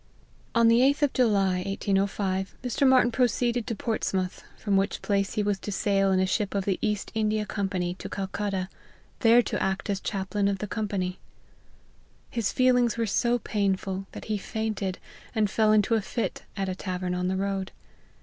On 0.55 0.67
the 0.67 0.79
8th 0.79 1.03
of 1.03 1.13
July 1.13 1.57
1805, 1.57 2.55
Mr. 2.63 2.87
Martyn 2.87 3.11
proceeded 3.11 3.67
to 3.67 3.75
Portsmouth, 3.75 4.43
from 4.57 4.75
which 4.75 5.03
place 5.03 5.35
he 5.35 5.43
was 5.43 5.59
to 5.59 5.71
sail 5.71 6.11
in 6.11 6.19
a 6.19 6.25
ship 6.25 6.55
of 6.55 6.65
the 6.65 6.79
East 6.81 7.11
India 7.13 7.45
Company, 7.45 7.93
to 7.99 8.09
Calcutta, 8.09 8.67
there 9.19 9.43
to 9.43 9.61
act 9.61 9.91
as 9.91 9.99
chaplain 9.99 10.47
of 10.47 10.57
the 10.57 10.65
Company. 10.65 11.19
His 12.31 12.51
feelings 12.51 12.97
were 12.97 13.05
so 13.05 13.37
painful, 13.37 14.07
that 14.13 14.25
he 14.25 14.39
fainted 14.39 14.97
and 15.35 15.51
fell 15.51 15.71
into 15.71 15.93
a 15.93 16.01
fit 16.01 16.45
at 16.57 16.67
a 16.67 16.73
tavern 16.73 17.13
on 17.13 17.27
the 17.27 17.37
road. 17.37 17.71